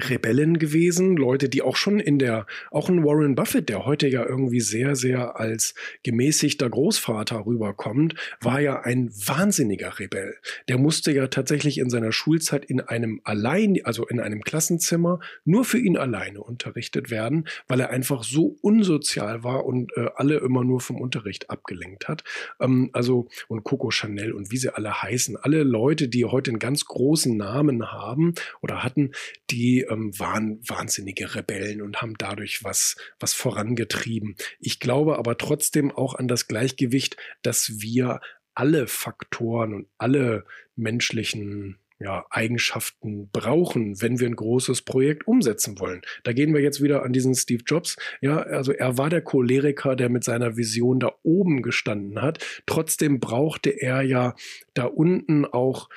Rebellen 0.00 0.58
gewesen, 0.58 1.16
Leute, 1.16 1.48
die 1.48 1.62
auch 1.62 1.76
schon 1.76 2.00
in 2.00 2.18
der, 2.18 2.46
auch 2.70 2.88
ein 2.88 3.04
Warren 3.04 3.34
Buffett, 3.34 3.68
der 3.68 3.84
heute 3.84 4.08
ja 4.08 4.24
irgendwie 4.24 4.60
sehr, 4.60 4.96
sehr 4.96 5.38
als 5.38 5.74
gemäßigter 6.02 6.68
Großvater 6.68 7.46
rüberkommt, 7.46 8.14
war 8.40 8.60
ja 8.60 8.80
ein 8.80 9.10
wahnsinniger 9.10 9.98
Rebell. 9.98 10.36
Der 10.68 10.78
musste 10.78 11.12
ja 11.12 11.26
tatsächlich 11.28 11.78
in 11.78 11.90
seiner 11.90 12.12
Schulzeit 12.12 12.64
in 12.64 12.80
einem 12.80 13.20
allein, 13.24 13.78
also 13.84 14.06
in 14.06 14.20
einem 14.20 14.42
Klassenzimmer, 14.42 15.20
nur 15.44 15.64
für 15.64 15.78
ihn 15.78 15.96
alleine 15.96 16.42
unterrichtet 16.42 17.10
werden, 17.10 17.48
weil 17.66 17.80
er 17.80 17.90
einfach 17.90 18.24
so 18.24 18.56
unsozial 18.62 19.44
war 19.44 19.64
und 19.66 19.92
äh, 19.96 20.06
alle 20.16 20.38
immer 20.38 20.64
nur 20.64 20.80
vom 20.80 21.00
Unterricht 21.00 21.50
abgelenkt 21.50 22.08
hat. 22.08 22.24
Ähm, 22.60 22.90
also, 22.92 23.28
und 23.48 23.64
Coco 23.64 23.90
Chanel 23.90 24.32
und 24.32 24.50
wie 24.50 24.56
sie 24.56 24.74
alle 24.74 25.02
heißen, 25.02 25.36
alle 25.36 25.62
Leute, 25.62 26.08
die 26.08 26.24
heute 26.24 26.50
einen 26.50 26.58
ganz 26.58 26.84
großen 26.84 27.36
Namen 27.36 27.90
haben 27.90 28.34
oder 28.60 28.82
hatten, 28.82 29.12
die 29.50 29.86
ähm, 29.88 30.18
waren 30.18 30.60
wahnsinnige 30.66 31.34
Rebellen 31.34 31.82
und 31.82 32.02
haben 32.02 32.14
dadurch 32.18 32.64
was, 32.64 32.96
was 33.20 33.34
vorangetrieben. 33.34 34.36
Ich 34.60 34.80
glaube 34.80 35.18
aber 35.18 35.38
trotzdem 35.38 35.90
auch 35.90 36.14
an 36.14 36.28
das 36.28 36.48
Gleichgewicht, 36.48 37.16
dass 37.42 37.80
wir 37.80 38.20
alle 38.54 38.86
Faktoren 38.88 39.72
und 39.72 39.88
alle 39.98 40.44
menschlichen 40.74 41.78
ja, 42.00 42.24
Eigenschaften 42.30 43.28
brauchen, 43.30 44.00
wenn 44.00 44.20
wir 44.20 44.28
ein 44.28 44.36
großes 44.36 44.82
Projekt 44.82 45.26
umsetzen 45.26 45.80
wollen. 45.80 46.02
Da 46.22 46.32
gehen 46.32 46.54
wir 46.54 46.60
jetzt 46.60 46.82
wieder 46.82 47.02
an 47.02 47.12
diesen 47.12 47.34
Steve 47.34 47.62
Jobs. 47.66 47.96
Ja, 48.20 48.38
also 48.38 48.72
er 48.72 48.98
war 48.98 49.10
der 49.10 49.22
Choleriker, 49.22 49.96
der 49.96 50.08
mit 50.08 50.22
seiner 50.22 50.56
Vision 50.56 51.00
da 51.00 51.12
oben 51.22 51.62
gestanden 51.62 52.22
hat. 52.22 52.44
Trotzdem 52.66 53.18
brauchte 53.18 53.70
er 53.70 54.02
ja 54.02 54.34
da 54.74 54.84
unten 54.84 55.44
auch 55.44 55.88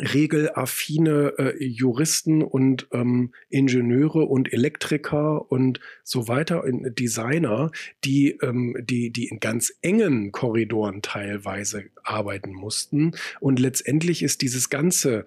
regelaffine 0.00 1.34
äh, 1.38 1.64
Juristen 1.64 2.42
und 2.42 2.88
ähm, 2.92 3.32
Ingenieure 3.48 4.24
und 4.24 4.52
Elektriker 4.52 5.50
und 5.50 5.80
so 6.04 6.26
weiter, 6.26 6.64
Designer, 6.66 7.70
die, 8.04 8.38
ähm, 8.42 8.76
die, 8.80 9.10
die 9.10 9.28
in 9.28 9.40
ganz 9.40 9.72
engen 9.82 10.32
Korridoren 10.32 11.02
teilweise 11.02 11.84
arbeiten 12.02 12.52
mussten. 12.52 13.12
Und 13.40 13.60
letztendlich 13.60 14.22
ist 14.22 14.42
dieses 14.42 14.70
ganze 14.70 15.24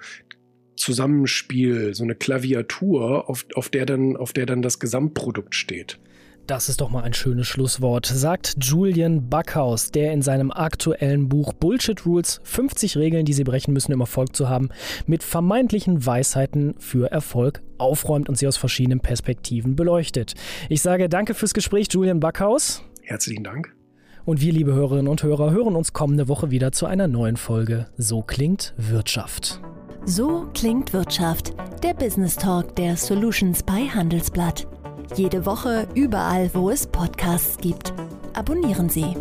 Zusammenspiel 0.76 1.94
so 1.94 2.04
eine 2.04 2.16
Klaviatur, 2.16 3.30
auf, 3.30 3.46
auf, 3.54 3.70
der 3.70 3.86
dann, 3.86 4.18
auf 4.18 4.34
der 4.34 4.46
dann 4.46 4.62
das 4.62 4.80
Gesamtprodukt 4.80 5.54
steht. 5.56 6.00
Das 6.46 6.68
ist 6.68 6.82
doch 6.82 6.90
mal 6.90 7.04
ein 7.04 7.14
schönes 7.14 7.48
Schlusswort, 7.48 8.06
sagt 8.06 8.56
Julian 8.60 9.30
Backhaus, 9.30 9.92
der 9.92 10.12
in 10.12 10.22
seinem 10.22 10.52
aktuellen 10.52 11.30
Buch 11.30 11.54
Bullshit 11.54 12.06
Rules 12.06 12.42
50 12.44 12.98
Regeln, 12.98 13.24
die 13.24 13.32
Sie 13.32 13.46
brechen 13.46 13.74
müssen, 13.74 13.94
um 13.94 14.02
Erfolg 14.02 14.36
zu 14.36 14.50
haben, 14.50 14.68
mit 15.08 15.24
vermeintlichen 15.24 16.06
Weisheiten 16.06 16.76
für 16.80 17.10
Erfolg 17.10 17.62
aufräumt 17.78 18.28
und 18.28 18.38
sie 18.38 18.48
aus 18.48 18.58
verschiedenen 18.58 19.00
Perspektiven 19.00 19.78
beleuchtet. 19.78 20.34
Ich 20.68 20.82
sage 20.82 21.08
danke 21.08 21.34
fürs 21.34 21.54
Gespräch, 21.54 21.88
Julian 21.90 22.20
Backhaus. 22.20 22.84
Herzlichen 23.04 23.46
Dank. 23.46 23.74
Und 24.26 24.42
wir, 24.42 24.52
liebe 24.52 24.74
Hörerinnen 24.74 25.08
und 25.08 25.24
Hörer, 25.24 25.52
hören 25.52 25.78
uns 25.78 25.94
kommende 25.94 26.28
Woche 26.28 26.52
wieder 26.52 26.74
zu 26.74 26.86
einer 26.86 27.08
neuen 27.08 27.38
Folge 27.38 27.88
So 27.98 28.22
klingt 28.22 28.74
Wirtschaft. 28.76 29.62
So 30.06 30.50
klingt 30.54 30.92
Wirtschaft, 30.92 31.54
der 31.82 31.94
Business 31.94 32.36
Talk 32.36 32.76
der 32.76 32.98
Solutions 32.98 33.64
bei 33.64 33.88
Handelsblatt. 33.88 34.68
Jede 35.16 35.46
Woche 35.46 35.88
überall, 35.94 36.50
wo 36.54 36.72
es 36.72 36.88
Podcasts 36.88 37.58
gibt. 37.58 37.94
Abonnieren 38.34 38.90
Sie. 38.90 39.16